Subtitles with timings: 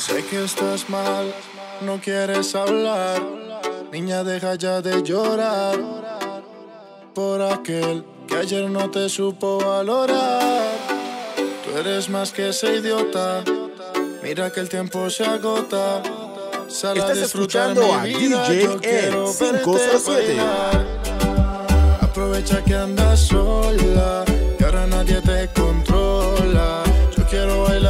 [0.00, 1.30] Sé que estás mal,
[1.82, 3.20] no quieres hablar.
[3.92, 5.78] Niña, deja ya de llorar
[7.14, 10.72] por aquel que ayer no te supo valorar.
[11.36, 13.44] Tú eres más que ese idiota.
[14.22, 16.02] Mira que el tiempo se agota.
[16.66, 18.48] Sal a Estás disfrutar escuchando a mi vida.
[18.48, 20.10] DJ Yo quiero verte 507.
[20.10, 20.86] bailar.
[22.00, 24.24] Aprovecha que andas sola
[24.58, 25.69] y ahora nadie te controla.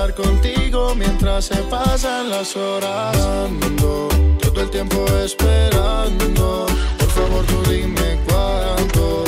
[0.00, 3.14] Contigo mientras se pasan las horas.
[4.40, 6.66] Todo el tiempo esperando.
[6.98, 9.24] Por favor, tú dime cuánto.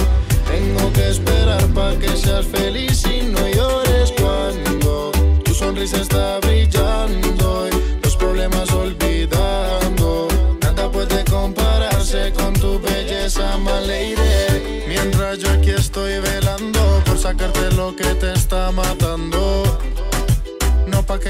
[0.51, 5.13] Tengo que esperar para que seas feliz y no llores cuando
[5.45, 10.27] tu sonrisa está brillando y los problemas olvidando.
[10.63, 14.85] Nada puede compararse con tu belleza, lady.
[14.89, 19.52] Mientras yo aquí estoy velando por sacarte lo que te está matando.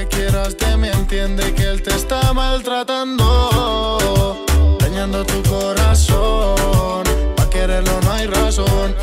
[0.09, 3.25] Quieras de mí, entiende que él te está maltratando.
[4.79, 7.03] Dañando tu corazón,
[7.35, 8.95] pa' quererlo no hay razón.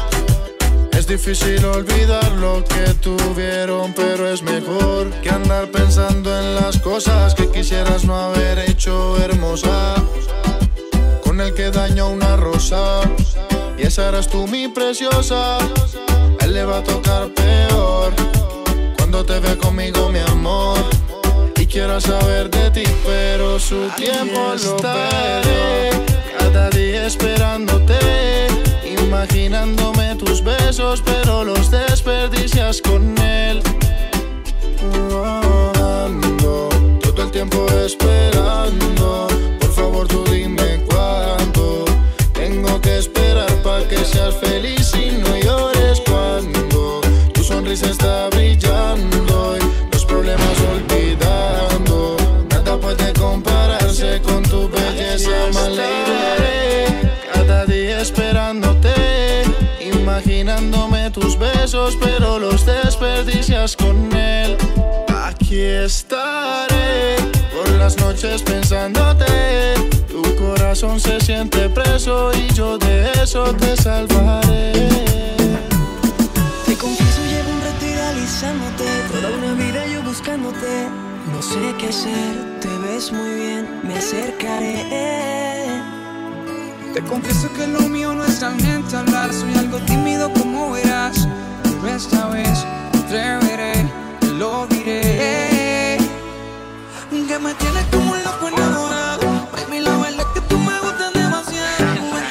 [0.93, 7.35] Es difícil olvidar lo que tuvieron, pero es mejor que andar pensando en las cosas
[7.35, 9.95] que quisieras no haber hecho hermosa.
[11.25, 13.01] Con el que dañó una rosa,
[13.79, 15.57] y esa eras tú mi preciosa.
[15.59, 18.13] A él le va a tocar peor
[18.97, 20.30] cuando te ve conmigo, mi amor.
[21.71, 25.91] Quiero saber de ti, pero su tiempo lo estaré.
[26.37, 27.97] Cada día esperándote,
[29.01, 33.63] imaginándome tus besos, pero los desperdicias con él.
[35.79, 36.69] Ando
[37.03, 39.29] todo el tiempo esperando.
[39.61, 41.85] Por favor, tú dime cuánto.
[42.33, 47.01] Tengo que esperar para que seas feliz y no llores cuando
[47.33, 48.40] tu sonrisa está brillando
[61.61, 64.57] besos, pero los desperdicias con él.
[65.27, 67.17] Aquí estaré
[67.53, 69.75] por las noches pensándote.
[70.09, 74.73] Tu corazón se siente preso y yo de eso te salvaré.
[76.67, 78.87] Te confieso, llevo un rato idealizándote.
[79.13, 80.89] Toda una vida yo buscándote.
[81.33, 85.81] No sé qué hacer, te ves muy bien, me acercaré.
[86.95, 91.29] Te confieso que lo mío no es realmente hablar, soy algo tímido como verás.
[91.87, 92.65] Esta vez
[92.95, 93.73] atreveré,
[94.39, 95.99] lo diré.
[97.29, 99.49] Que me tienes como un loco enamorado.
[99.53, 101.77] Baby, la verdad es que tú me gustas demasiado.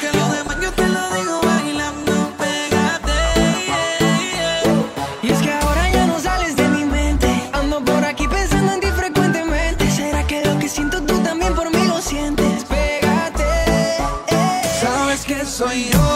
[0.00, 3.18] Que lo demás yo te lo digo bailando, pégate.
[5.22, 7.28] Y es que ahora ya no sales de mi mente.
[7.52, 9.90] Ando por aquí pensando en ti frecuentemente.
[9.90, 12.64] ¿Será que lo que siento tú también por mí lo sientes?
[12.64, 13.96] Pégate.
[14.80, 16.09] Sabes que soy yo,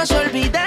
[0.00, 0.59] nos olvidamos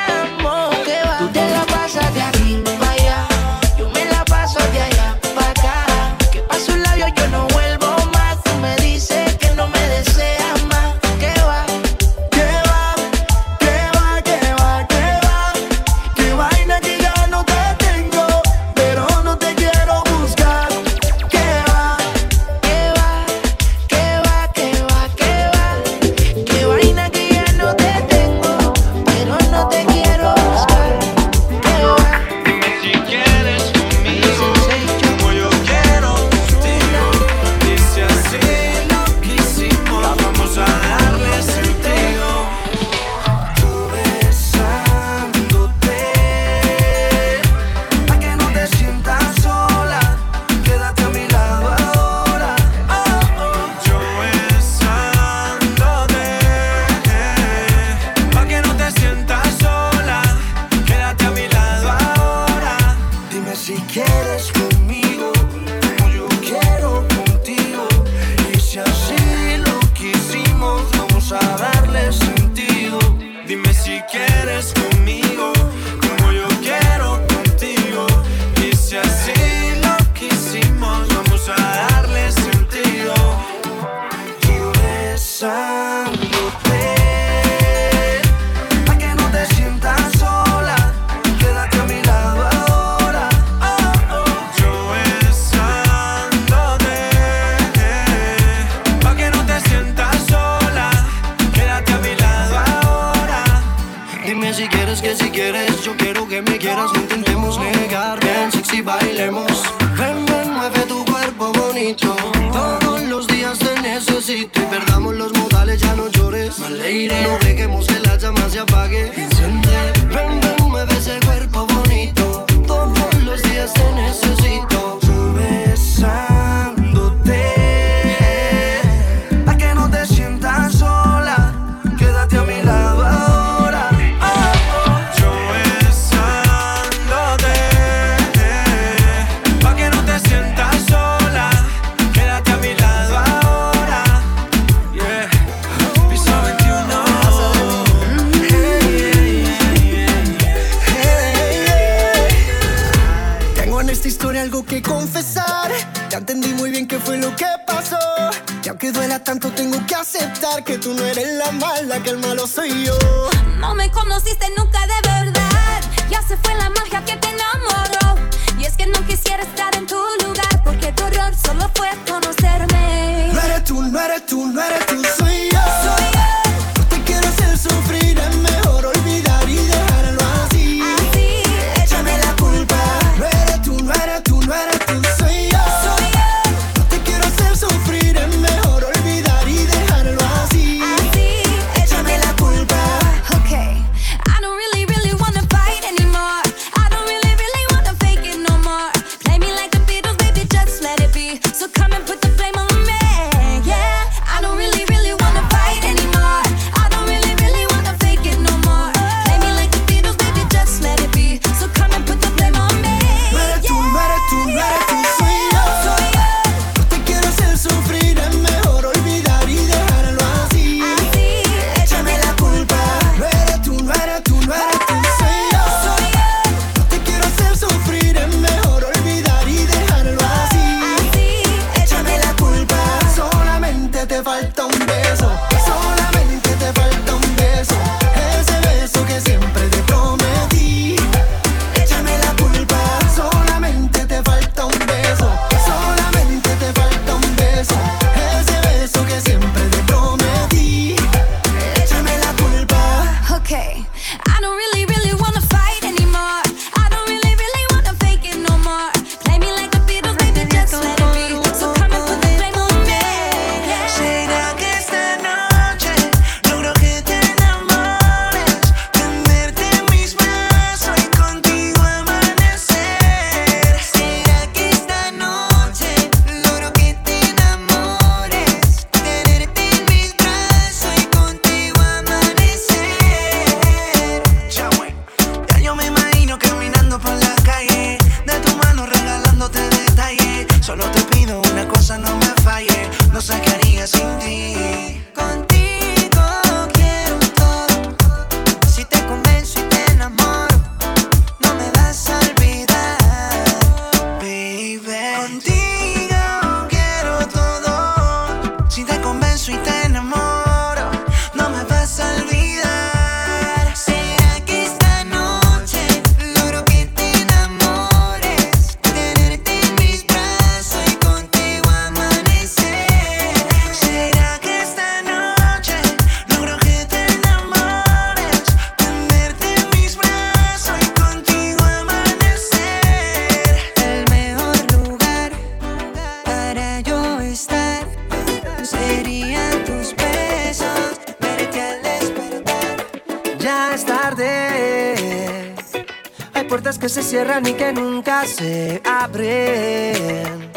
[347.33, 350.51] cierran y que nunca se abren.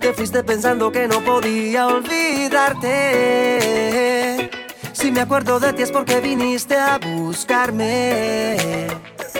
[0.00, 2.90] Te fuiste pensando que no podía olvidarte.
[4.92, 8.88] Si me acuerdo de ti es porque viniste a buscarme.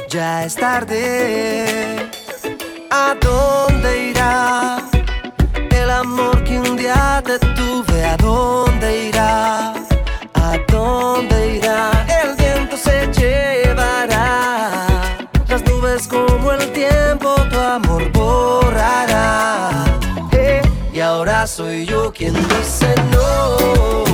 [0.09, 2.11] Ya es tarde.
[2.91, 4.79] ¿A dónde irá
[5.71, 8.05] el amor que un día te tuve?
[8.05, 8.72] ¿A dónde
[21.53, 24.12] soy yo quien dice no.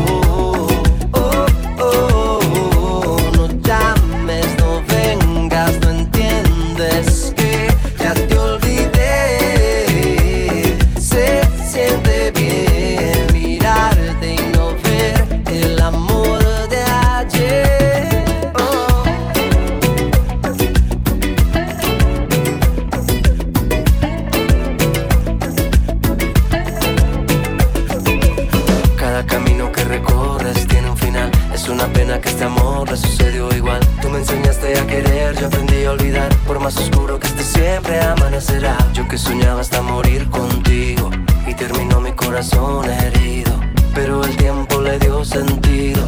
[32.09, 33.81] Pena que este amor le sucedió igual.
[34.01, 36.35] Tú me enseñaste a querer, yo aprendí a olvidar.
[36.47, 38.77] Por más oscuro que esté, siempre amanecerá.
[38.95, 41.11] Yo que soñaba hasta morir contigo.
[41.47, 43.53] Y terminó mi corazón herido.
[43.95, 46.03] Pero el tiempo le dio sentido.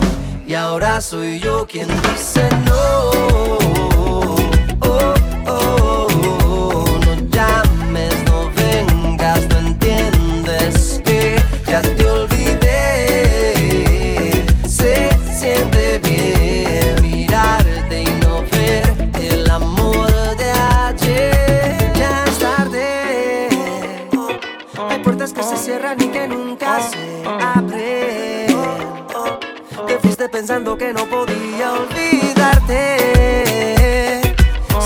[0.46, 3.79] Y ahora soy yo quien dice no.
[30.28, 32.20] Pensando que no podía olvidarte.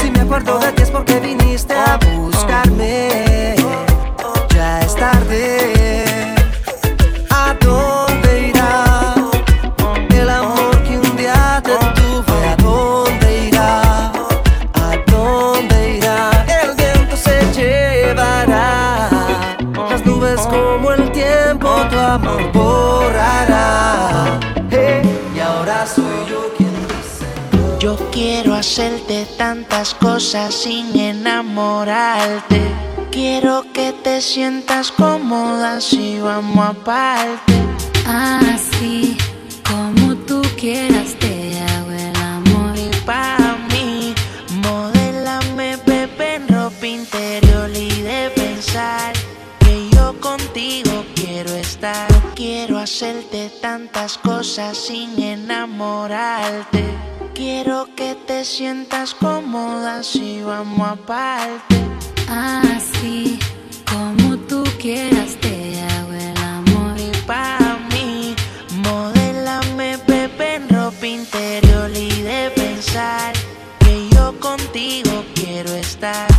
[0.01, 3.64] Si me acuerdo de ti es porque viniste a buscarme.
[28.75, 32.61] Hacerte tantas cosas sin enamorarte.
[33.13, 37.53] Quiero que te sientas cómoda si vamos aparte.
[38.05, 39.17] Así
[39.63, 41.15] como tú quieras
[53.61, 56.85] tantas cosas sin enamorarte.
[57.35, 61.77] Quiero que te sientas cómoda si vamos aparte.
[62.29, 63.39] Así
[63.91, 66.99] como tú quieras te hago el amor.
[66.99, 68.35] Y pa' mí,
[68.83, 73.33] modélame Pepe en ropa interior y de pensar
[73.81, 76.34] que yo contigo quiero estar.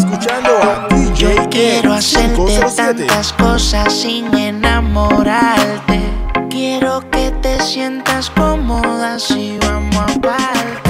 [0.00, 3.06] Escuchando a DJ Yo quiero hacerte 507.
[3.06, 6.00] tantas cosas sin enamorarte.
[6.48, 10.89] Quiero que te sientas cómoda si vamos aparte.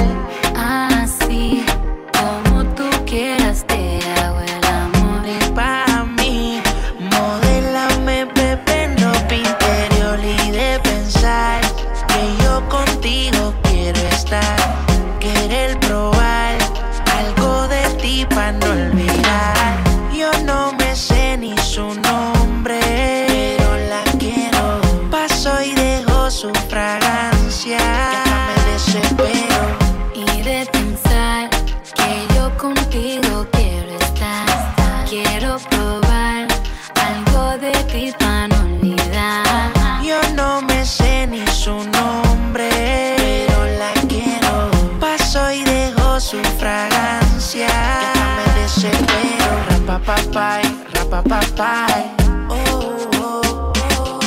[51.61, 52.03] rapapapay.
[52.49, 54.19] Oh, oh, oh.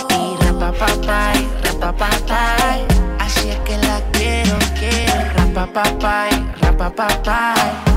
[3.18, 5.32] Así es que la quiero, quiero.
[5.34, 7.94] Rapapapay, rapapapay.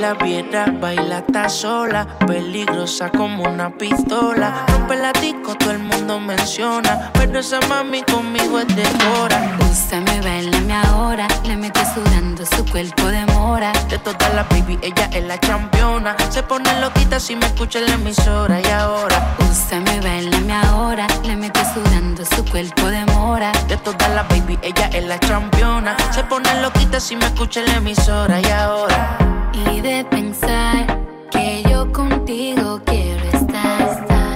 [0.00, 4.64] la viera, baila está sola, peligrosa como una pistola.
[4.68, 9.56] Rompe la disco, todo el mundo menciona, pero esa mami conmigo es de hora.
[9.70, 13.72] Usted me bailame ahora, le mete sudando su cuerpo de mora.
[13.88, 17.86] De todas las baby, ella es la championa, se pone loquita si me escucha en
[17.86, 19.36] la emisora y ahora.
[19.50, 23.52] Usted me bailame ahora, le mete sudando su cuerpo de mora.
[23.68, 27.66] De todas las baby, ella es la championa, se pone loquita si me escucha en
[27.66, 29.37] la emisora y ahora.
[29.82, 30.86] de pensar
[31.30, 32.80] que yo contigo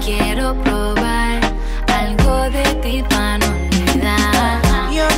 [0.04, 1.40] Quiero probar
[2.50, 3.04] de ti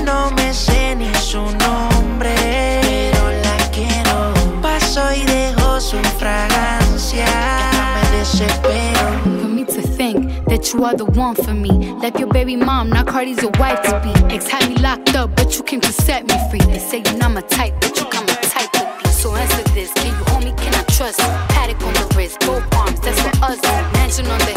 [0.04, 4.34] no me su nombre, la.
[4.60, 7.26] Paso y dejo su fragancia.
[8.62, 8.92] Me.
[9.40, 11.94] For me to think that you are the one for me.
[12.02, 14.34] Like your baby mom, now Cardi's your wife to be.
[14.34, 16.60] Ex had me locked up, but you came to set me free.
[16.60, 18.33] They say you're not my type, but you come
[19.24, 21.18] so answer this, can you hold me, can I trust?
[21.48, 23.62] Paddock on the wrist, both arms, that's for us.
[23.94, 24.53] Mansion on the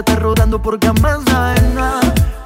[0.00, 1.18] está rodando por camas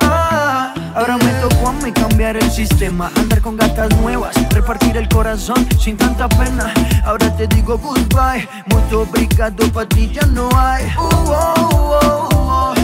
[0.01, 5.09] ah, Ahora me tocó a mí cambiar el sistema Andar con gatas nuevas, repartir el
[5.09, 6.73] corazón sin tanta pena.
[7.05, 10.85] Ahora te digo goodbye, mucho obrigado pa' ti ya no hay.
[10.97, 12.75] Uh -oh, uh -oh,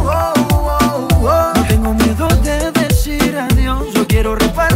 [1.23, 4.70] -oh, No tengo miedo de decir adiós, yo quiero reparar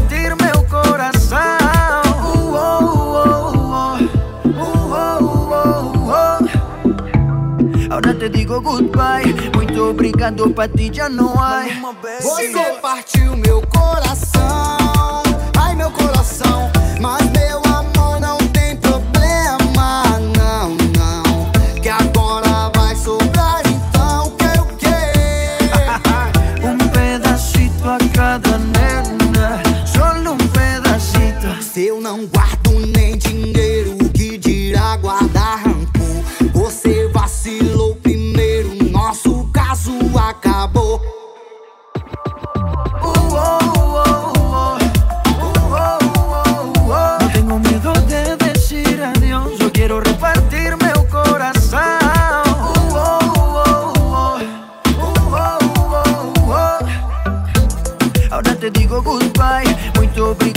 [8.61, 9.33] goodbye.
[9.55, 11.63] Muito obrigado pra ti, já não há.
[12.21, 15.23] Você partiu meu coração,
[15.57, 17.34] ai meu coração, mas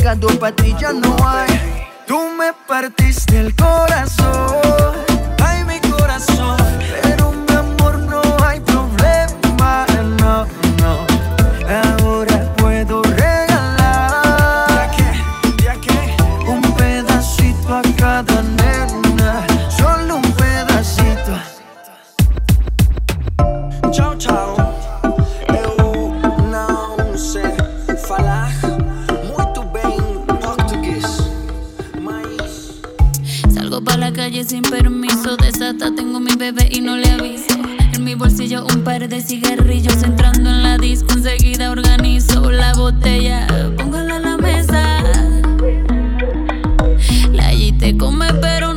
[0.09, 1.47] obrigado, pra ti já não há.
[2.07, 4.18] Tú me partiste el corazón,
[38.49, 44.23] bolsillo un par de cigarrillos, entrando en la disco enseguida organizo la botella, póngala en
[44.23, 45.03] la mesa.
[47.33, 48.68] La te come pero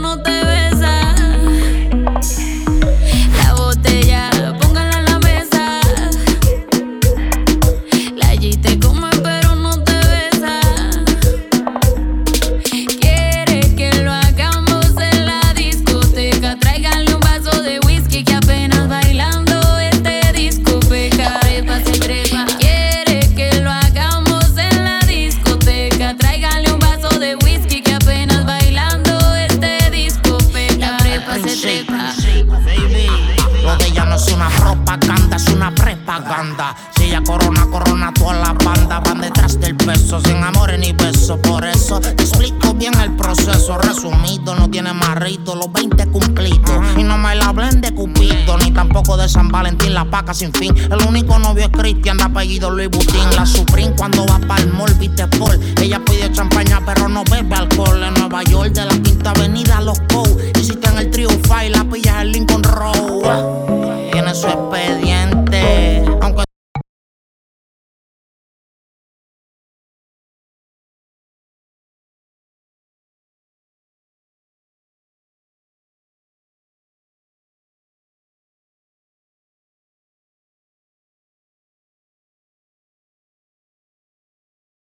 [37.24, 39.00] corona, corona toda la banda.
[39.00, 41.40] Van detrás del peso, sin amores ni besos.
[41.40, 43.78] Por eso te explico bien el proceso.
[43.78, 46.72] Resumido, no tiene marrito, los 20 cumplidos.
[46.98, 50.54] Y no me la hablen de Cupido, ni tampoco de San Valentín, la paca sin
[50.54, 50.76] fin.
[50.78, 53.36] El único novio es Cristian, de apellido Luis Butín.
[53.36, 55.60] La Supreme cuando va para el mall, viste Paul.
[55.82, 58.04] Ella pide champaña, pero no bebe alcohol.
[58.04, 60.26] En Nueva York, de la Quinta Avenida, los Cow.
[60.60, 64.12] Hiciste en el Triufa y la pillas el Lincoln Road.
[64.12, 65.31] Tiene su expediente